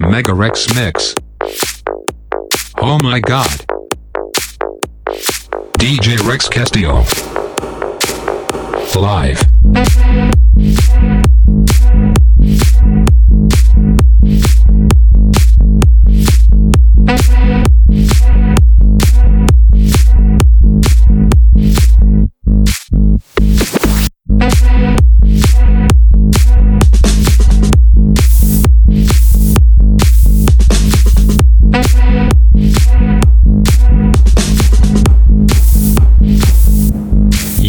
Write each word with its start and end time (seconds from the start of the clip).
Mega 0.00 0.34
Rex 0.34 0.74
Mix. 0.74 1.14
Oh 2.78 2.98
my 3.02 3.20
god. 3.20 3.48
DJ 5.78 6.18
Rex 6.26 6.48
Castillo. 6.48 7.04
Live. 9.00 10.43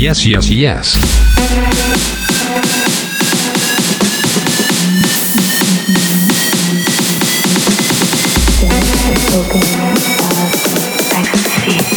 yes, 0.05 0.23
yes, 0.23 0.49
yes. 0.51 0.95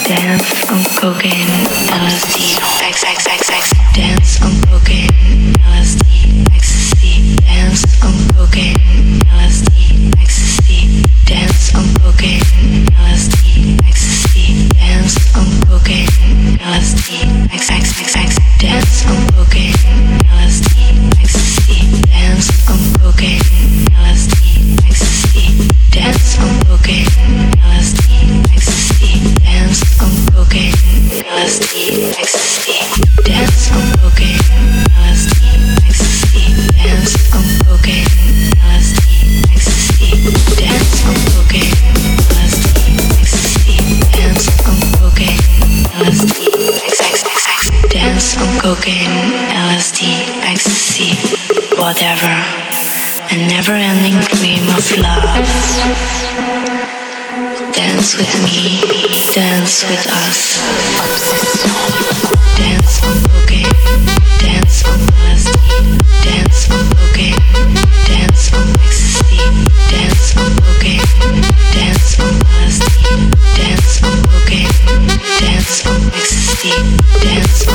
Dance 0.08 0.98
cocaine, 0.98 1.46
LSD. 1.92 2.57
cocaine, 49.08 49.32
LSD, 49.48 50.02
ecstasy, 50.44 51.12
whatever, 51.76 52.32
a 53.30 53.36
never 53.48 53.72
ending 53.72 54.18
dream 54.36 54.64
of 54.76 54.84
love. 54.98 55.48
Dance 57.72 58.16
with 58.16 58.32
me, 58.44 58.80
dance 59.34 59.84
with 59.88 60.06
us. 60.08 60.58
Dance 62.56 63.02
on 63.04 63.16
cocaine, 63.32 64.06
dance 64.38 64.84
on 64.84 64.98
LSD, 65.24 65.56
dance 66.24 66.70
on 66.70 66.84
cocaine, 66.96 67.74
dance 68.06 68.52
on 68.52 68.68
ecstasy, 68.84 69.38
dance 69.90 70.36
on 70.36 70.50
cocaine, 70.64 71.42
dance 71.72 72.20
on 72.20 72.34
LSD, 72.60 72.96
dance 73.56 74.02
on 74.02 74.27
dance 74.48 75.84
on 75.84 76.00
okay 76.08 76.68
dance 77.20 77.68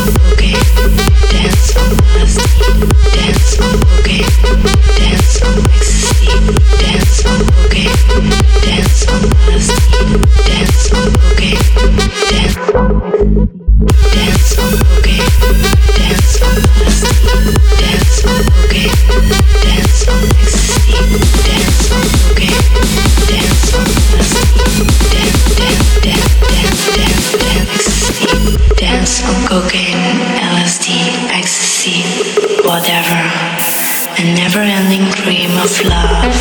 of 35.80 35.86
love. 35.86 36.34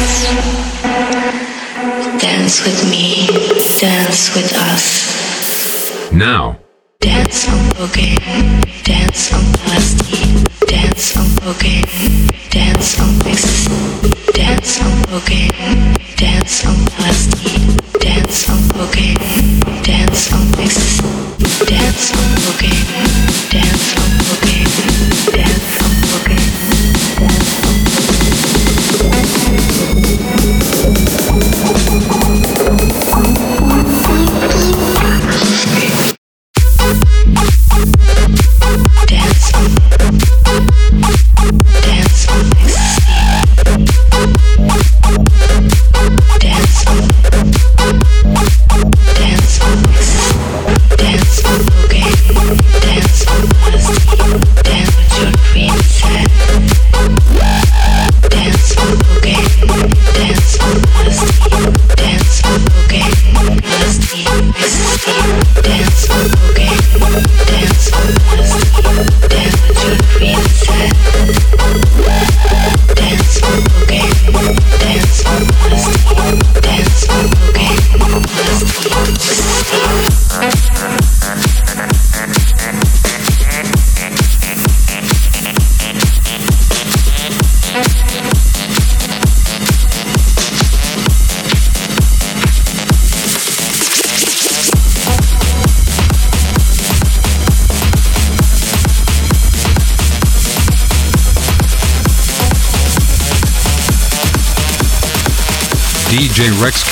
Dance 2.21 2.65
with 2.65 2.91
me, 2.91 3.27
dance 3.81 4.35
with 4.35 4.53
us. 4.55 6.13
Now. 6.13 6.59
Dance 7.01 7.49
on 7.49 7.59
boogie, 7.77 8.19
dance 8.85 9.33
on 9.33 9.45
plastic, 9.65 10.67
dance 10.67 11.17
on 11.17 11.27
boogie, 11.43 11.83
dance 12.51 13.01
on 13.01 13.19
mix, 13.25 13.69
dance 14.33 14.81
on 14.81 14.93
boogie, 15.11 15.51
dance 16.17 16.65
on 16.67 16.87
plastic, 16.87 18.01
dance 18.01 18.49
on 18.49 18.59
boogie. 18.77 19.22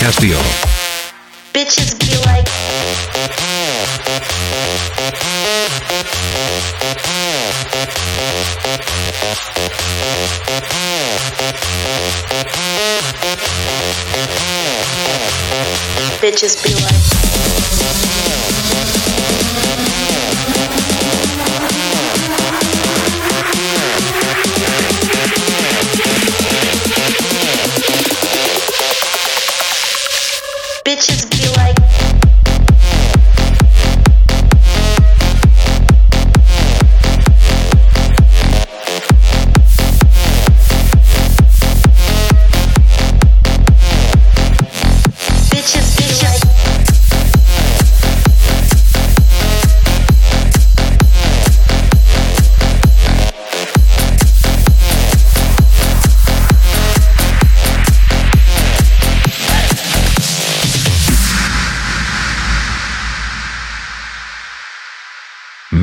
Castillo. 0.00 0.69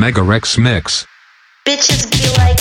Mega 0.07 0.23
Rex 0.23 0.57
Mix. 0.57 1.05
Bitches 1.65 2.09
be 2.09 2.29
like, 2.37 2.57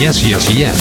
yes, 0.00 0.22
yes, 0.24 0.50
yes. 0.54 0.80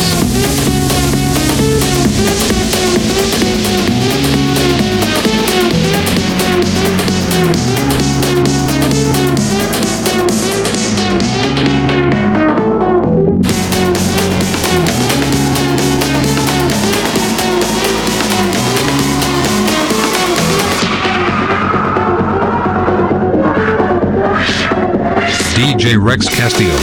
DJ 25.55 26.01
Rex 26.01 26.29
Castillo. 26.29 26.73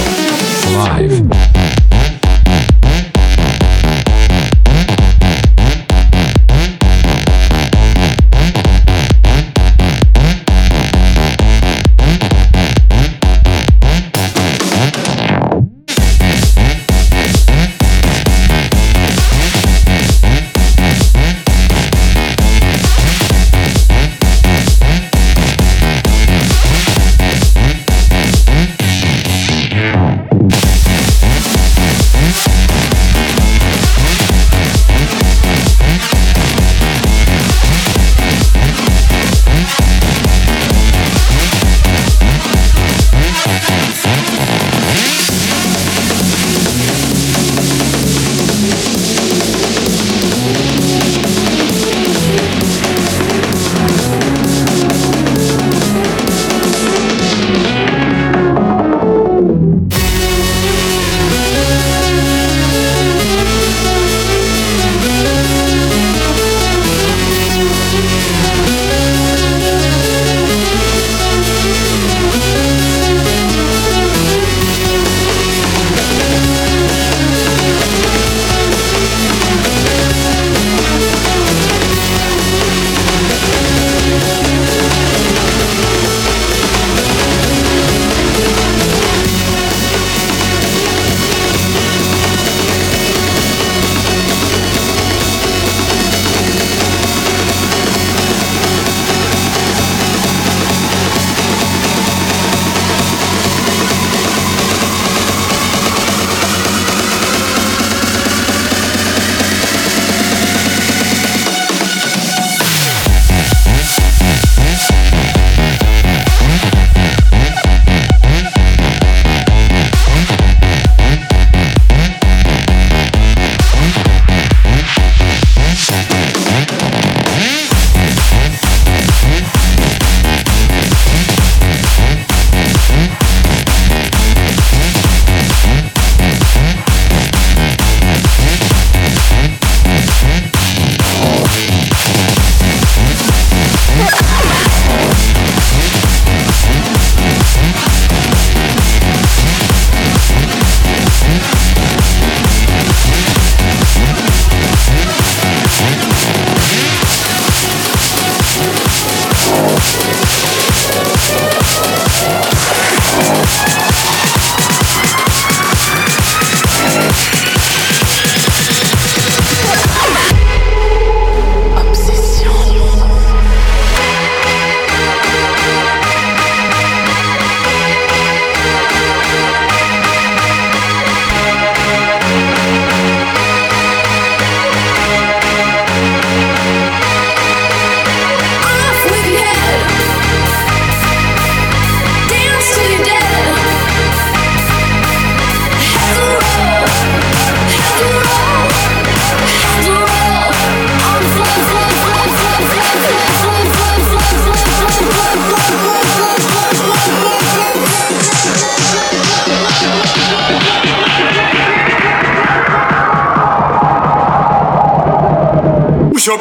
Live. 0.77 1.86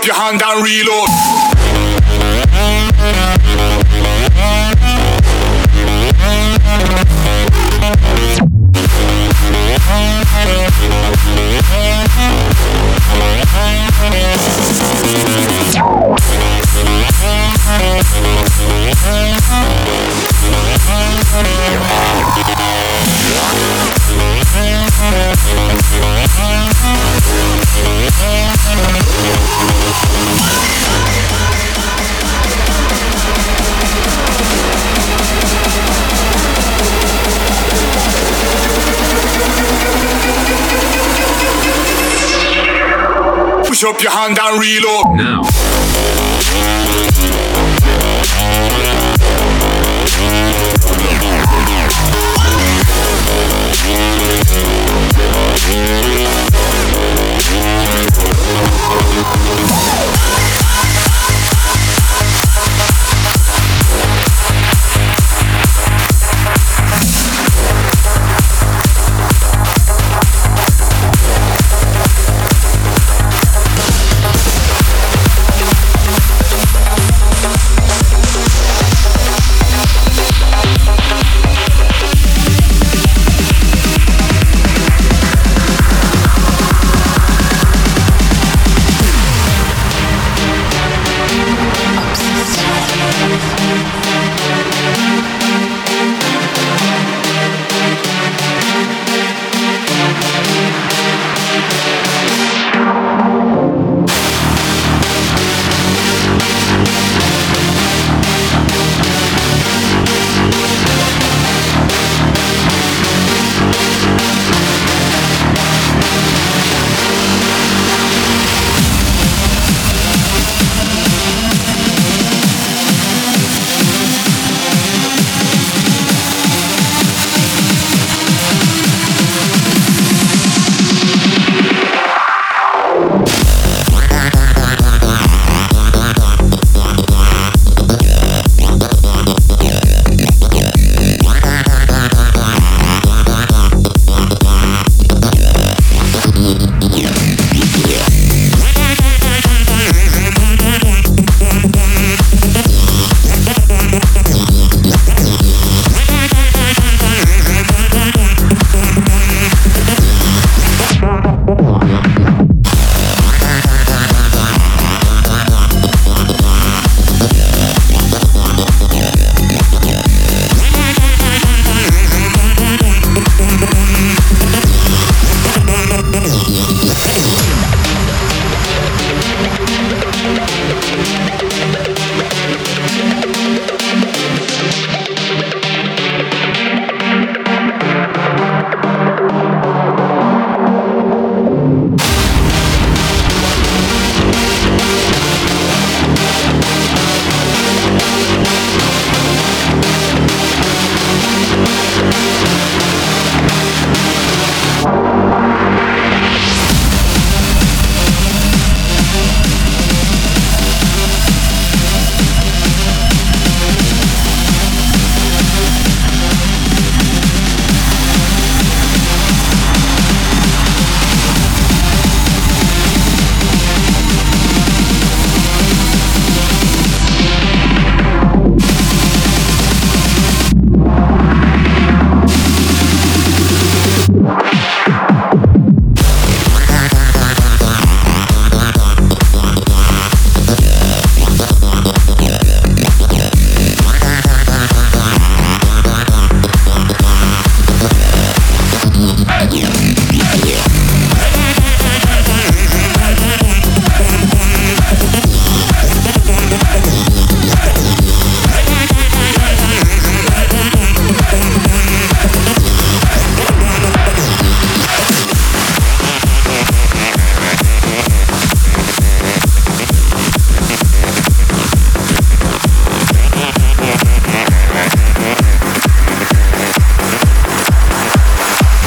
Your 0.05 0.15
hand 0.15 0.41
and 0.43 0.63
reload. 0.63 1.44
Push 43.75 43.83
up 43.83 44.01
your 44.01 44.11
hand 44.11 44.39
and 44.39 44.61
reload. 44.61 45.17
Now. 45.17 45.74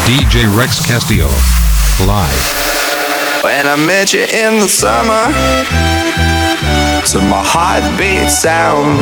DJ 0.09 0.49
Rex 0.57 0.81
Castillo. 0.87 1.29
Live. 2.09 3.45
When 3.45 3.67
I 3.67 3.77
met 3.77 4.15
you 4.15 4.23
in 4.23 4.59
the 4.59 4.67
summer, 4.67 5.29
to 7.13 7.19
my 7.29 7.45
heartbeat 7.45 8.31
sound, 8.31 8.97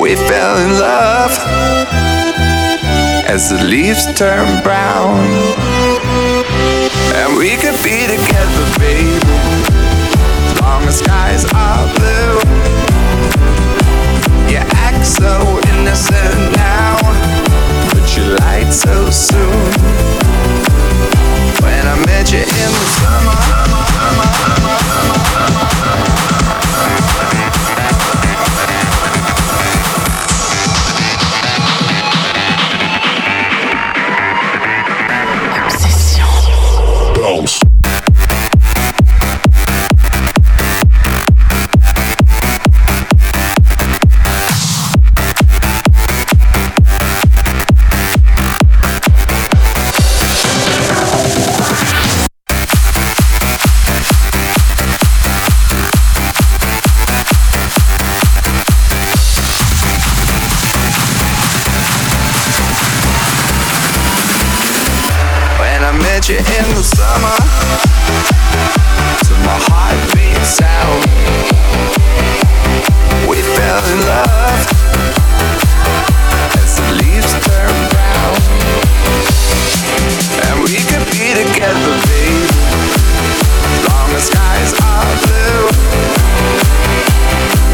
we 0.00 0.16
fell 0.16 0.56
in 0.64 0.80
love 0.80 1.30
as 3.28 3.50
the 3.50 3.62
leaves 3.64 4.06
turn 4.14 4.62
brown. 4.62 5.20
And 7.20 7.36
we 7.36 7.50
could 7.60 7.76
be 7.84 8.00
together, 8.08 8.64
baby, 8.78 9.12
as 10.48 10.60
long 10.62 10.82
as 10.88 10.98
skies 11.00 11.44
are 11.52 11.84
blue. 12.00 12.40
You 14.48 14.64
act 14.88 15.04
so 15.04 15.60
innocent 15.76 16.55
so 18.72 19.10
soon. 19.10 19.72
When 21.62 21.86
I 21.86 21.96
met 22.06 22.32
you 22.32 22.40
in 22.40 22.46
the 22.46 22.86
summer. 22.98 23.55
In 66.28 66.34
the 66.34 66.82
summer. 66.82 67.38
My 69.46 69.60
We 73.30 73.42
fell 73.42 73.84
in 73.86 74.00
love. 74.10 74.66
As 76.58 76.74
the 76.74 76.88
leaves 76.98 77.30
turn 77.46 77.74
brown. 77.94 78.34
And 80.50 80.56
we 80.66 80.74
could 80.82 81.06
be 81.14 81.30
together, 81.38 81.94
long 83.86 84.10
as 84.10 84.26
skies 84.26 84.74
are 84.82 85.06
blue. 85.22 85.70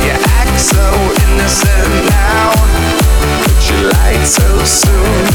You 0.05 0.13
act 0.13 0.61
so 0.61 0.85
innocent 1.25 2.05
now. 2.11 2.53
But 3.47 3.71
you 3.71 3.89
lied 3.89 4.27
so 4.27 4.63
soon 4.65 5.32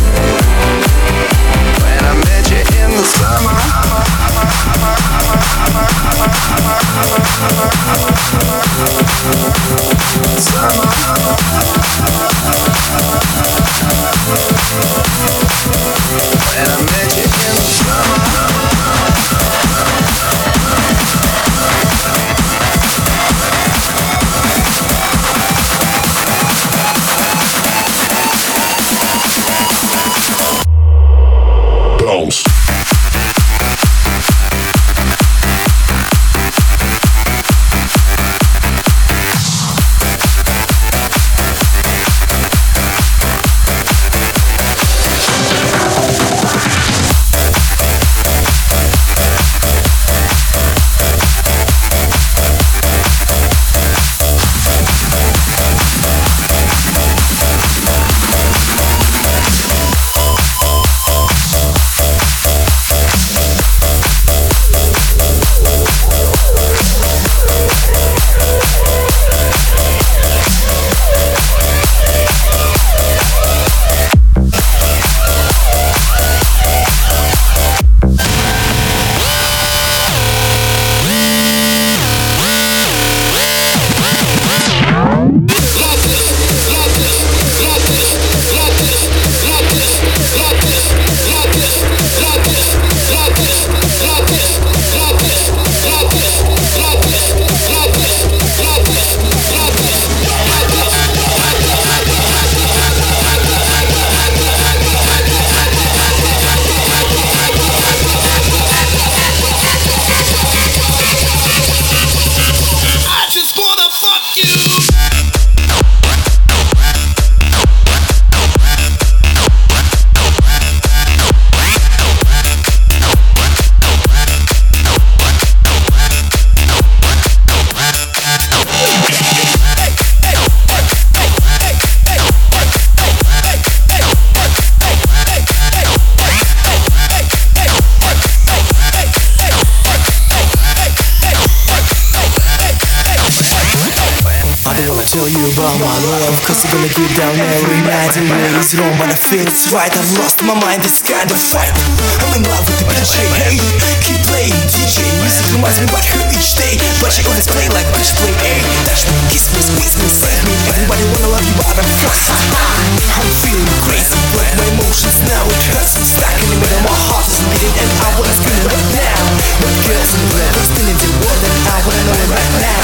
is 148.67 148.75
wrong 148.75 148.91
but 148.99 149.07
I 149.07 149.15
feel 149.15 149.47
it's 149.47 149.71
right. 149.71 149.87
I've 149.87 150.11
lost 150.19 150.43
my 150.43 150.51
mind, 150.51 150.83
this 150.83 150.99
kind 150.99 151.29
of 151.31 151.39
fight. 151.39 151.71
I'm 152.19 152.35
in 152.35 152.43
love 152.51 152.67
with 152.67 152.83
the 152.83 152.87
DJ, 152.91 153.23
hey 153.39 153.55
Keep 154.03 154.19
playing 154.27 154.55
DJ 154.67 155.07
Music 155.23 155.45
reminds 155.55 155.79
me 155.79 155.87
about 155.87 156.03
her 156.03 156.23
each 156.35 156.59
day. 156.59 156.75
But 156.99 157.15
she 157.15 157.23
always 157.23 157.47
play 157.47 157.71
like 157.71 157.87
bitch 157.95 158.11
play 158.19 158.33
A 158.35 158.53
Touch 158.83 159.07
me, 159.07 159.15
kiss 159.31 159.47
me, 159.55 159.61
squeeze 159.63 159.95
me, 159.95 160.07
save 160.11 160.41
me. 160.43 160.53
Everybody 160.67 161.03
wanna 161.15 161.31
love 161.37 161.45
you 161.47 161.55
but 161.55 161.79
I'm 161.79 161.87
first 162.03 162.27
I'm 163.15 163.29
feeling 163.39 163.71
crazy 163.87 164.19
but 164.35 164.47
my 164.59 164.67
emotions 164.75 165.19
now 165.31 165.43
It 165.47 165.63
hurts, 165.71 165.95
I'm 165.95 166.03
stuck 166.03 166.35
in 166.35 166.47
the 166.51 166.57
middle 166.59 166.83
My 166.83 166.97
heart 167.07 167.27
is 167.29 167.39
beating 167.47 167.71
and 167.71 167.91
I 168.03 168.07
wanna 168.19 168.35
scream 168.35 168.63
right 168.67 168.87
now. 168.99 169.21
But 169.63 169.75
girls 169.87 170.11
and 170.11 170.25
brothers 170.35 170.67
still 170.75 170.87
in 170.91 170.97
the 170.97 171.09
world 171.23 171.39
And 171.39 171.55
I 171.71 171.77
wanna 171.87 172.03
know 172.03 172.17
it 172.19 172.29
right 172.35 172.51
now 172.67 172.77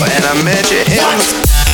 When 0.00 0.22
I 0.24 0.42
met 0.42 0.70
you 0.70 0.80
in 0.80 1.73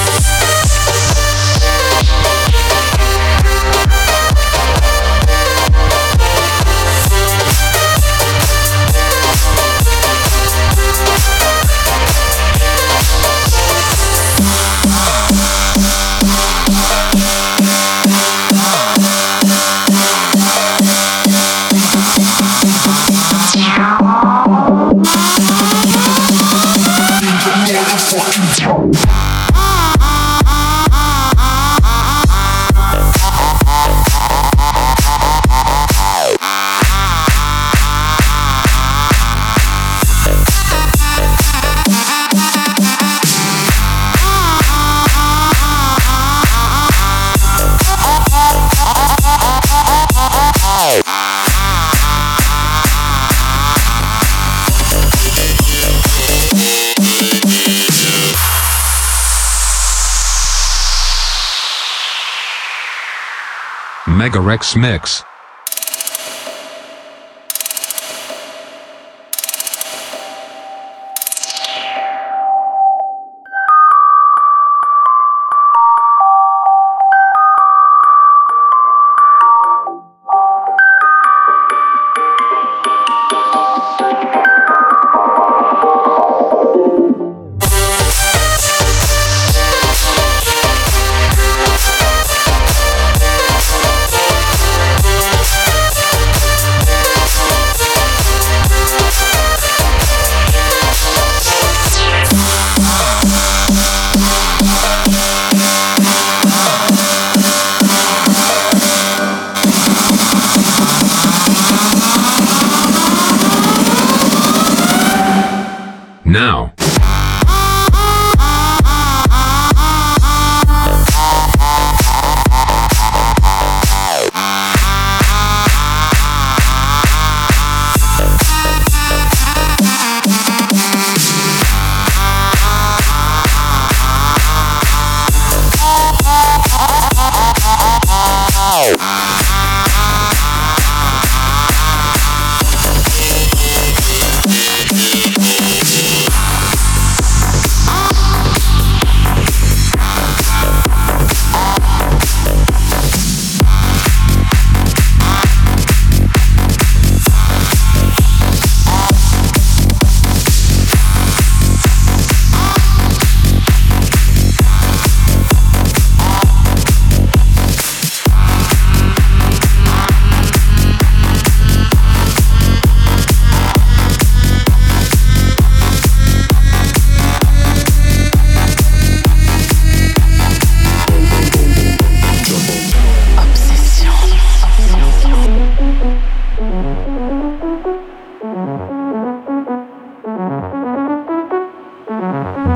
Megarex 64.31 64.77
Mix. 64.77 65.30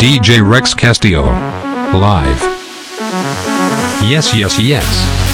DJ 0.05 0.47
Rex 0.47 0.75
Castillo. 0.75 1.23
Live. 1.23 2.39
Yes, 4.07 4.35
yes, 4.35 4.59
yes. 4.59 5.24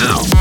Now. 0.00 0.39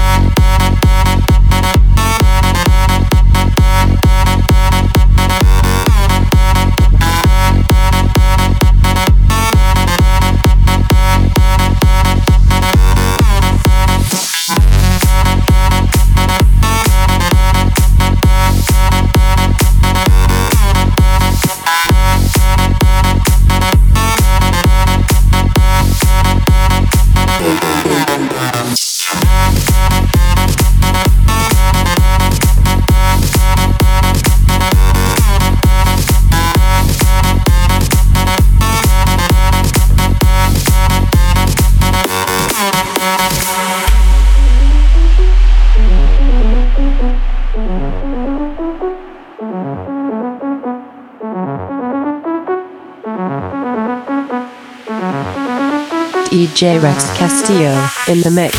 DJ 56.50 56.82
Rex 56.82 57.06
Castillo 57.16 57.88
in 58.08 58.22
the 58.22 58.32
mix. 58.32 58.56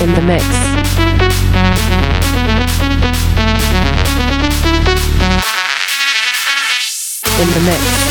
In 0.00 0.14
the 0.14 0.22
mix. 0.22 0.44
In 7.38 7.48
the 7.52 7.60
mix. 7.70 8.05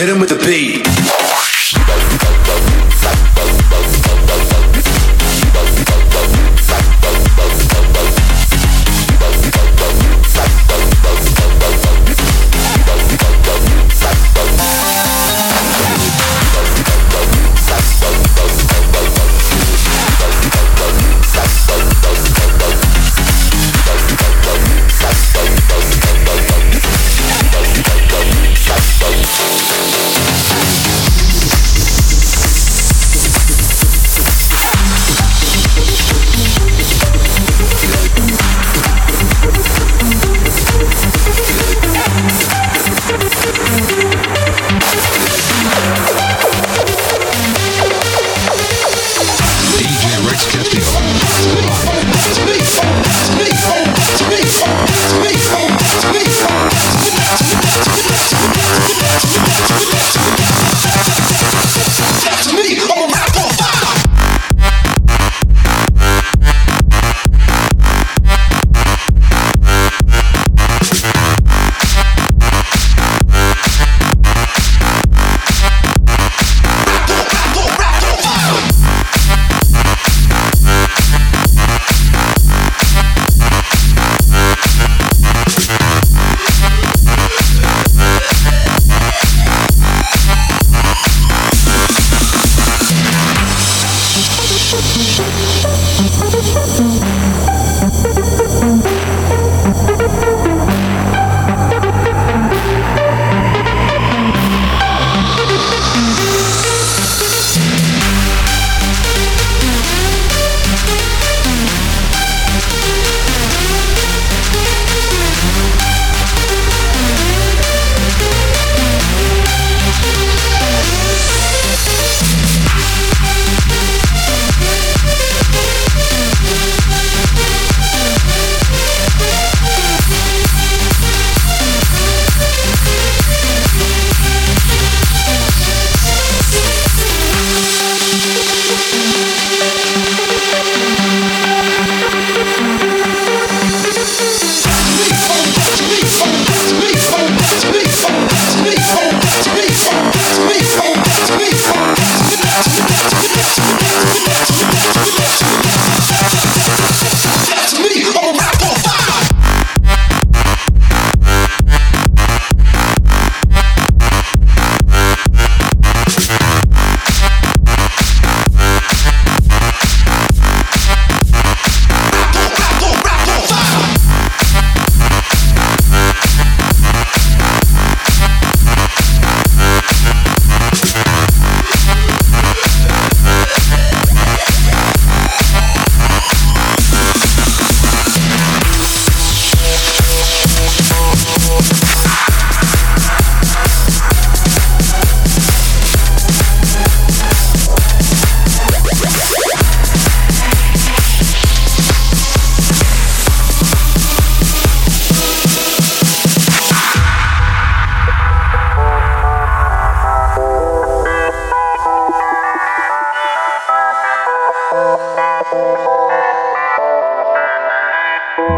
Hit 0.00 0.08
him 0.08 0.18
with 0.18 0.30
the 0.30 0.36
P. 0.36 0.89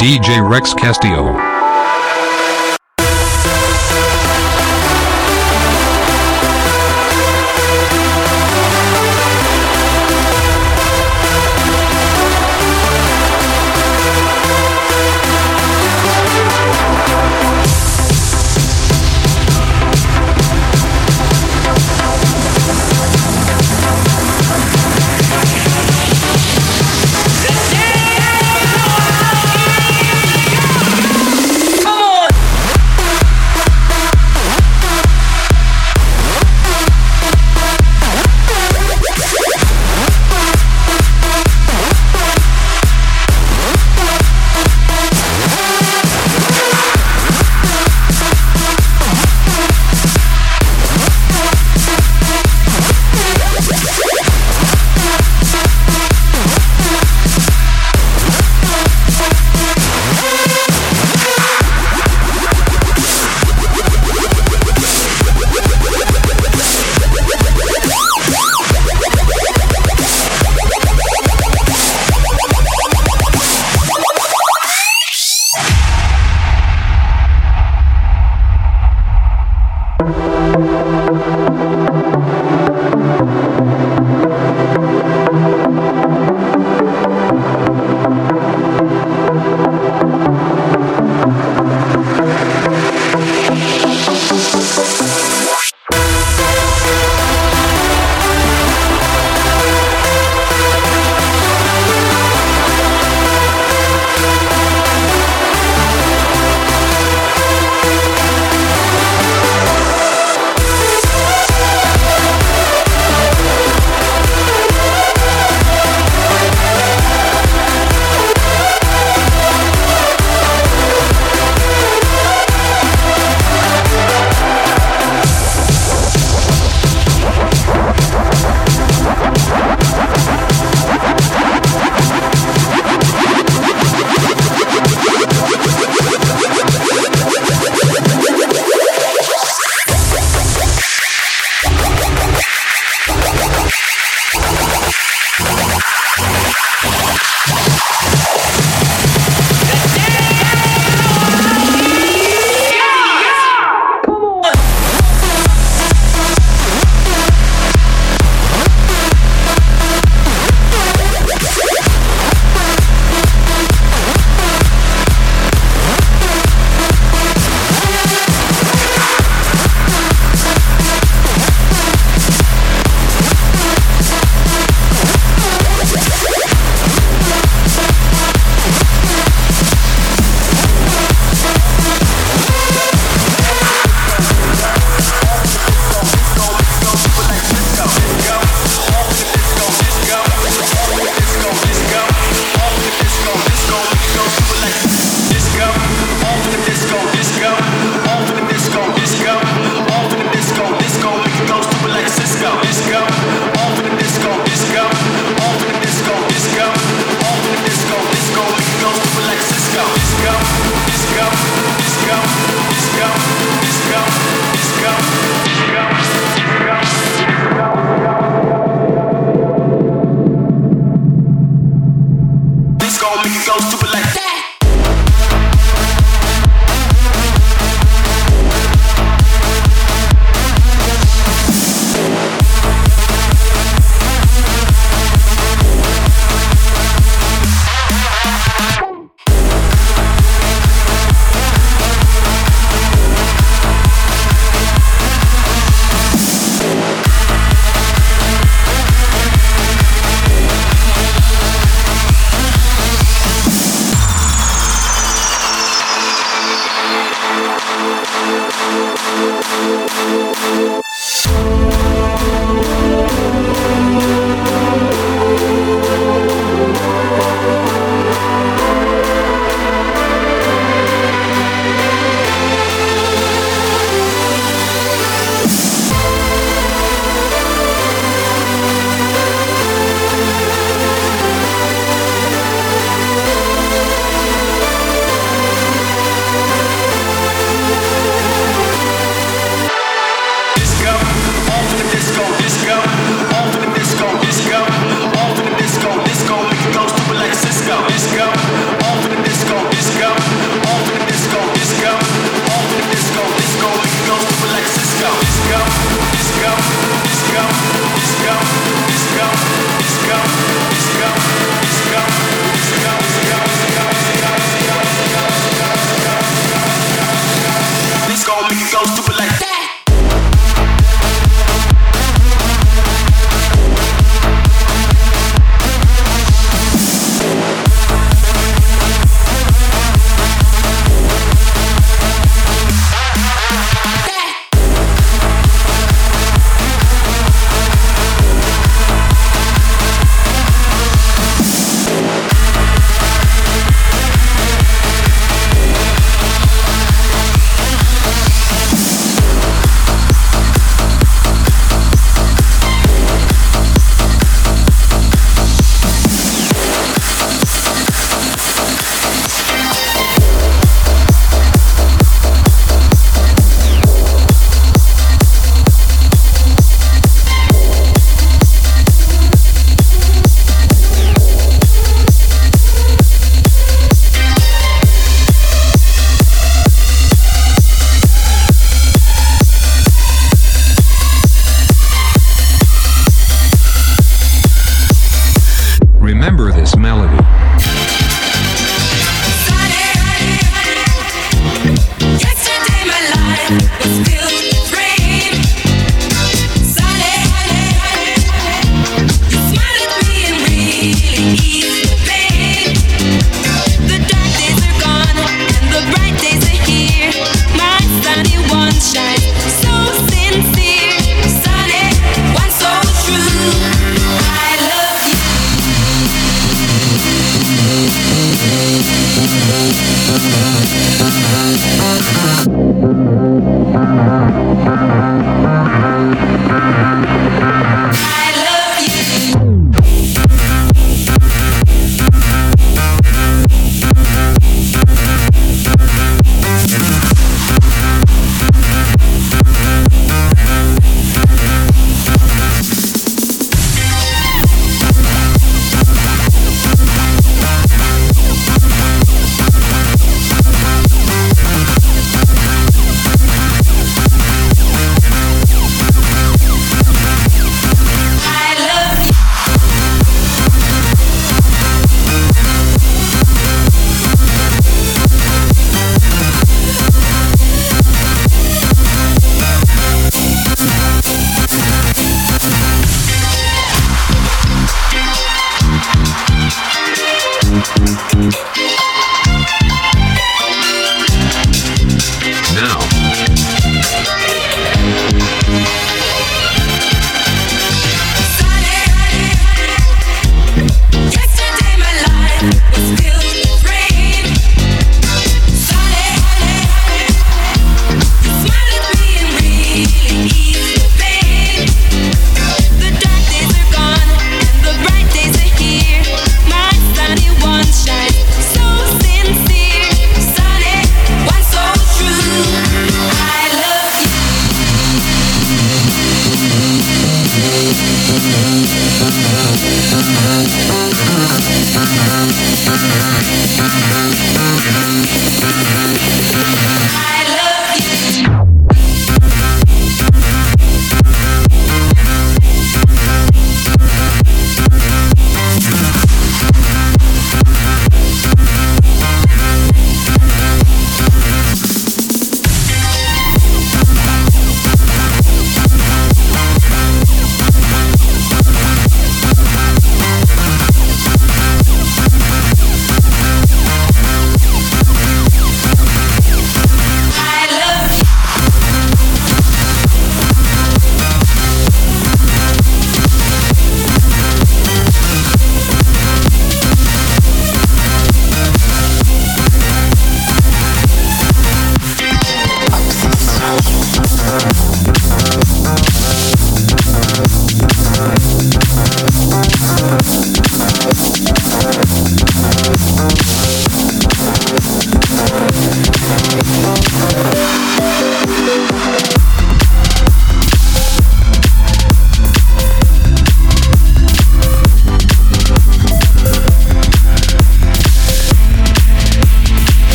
DJ 0.00 0.40
Rex 0.40 0.72
Castillo. 0.72 1.49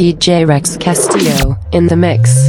DJ 0.00 0.48
Rex 0.48 0.78
Castillo 0.78 1.58
in 1.72 1.86
the 1.86 1.94
mix. 1.94 2.48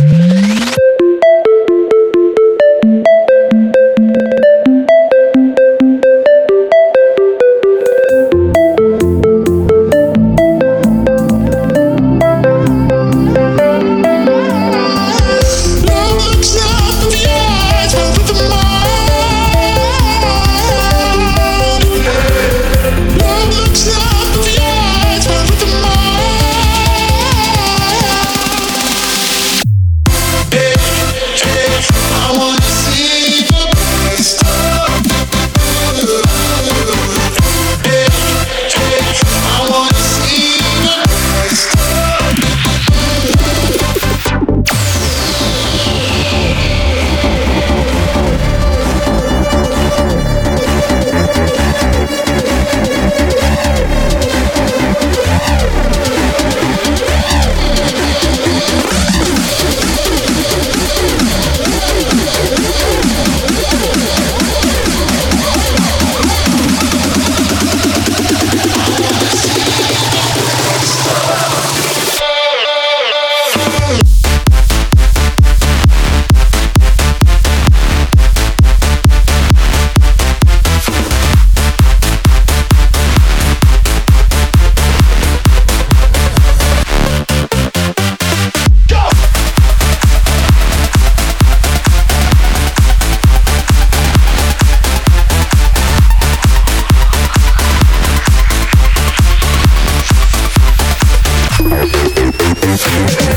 Música 102.71 103.30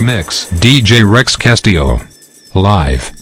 Mix. 0.00 0.46
DJ 0.50 1.08
Rex 1.08 1.36
Castillo. 1.36 2.00
Live. 2.54 3.17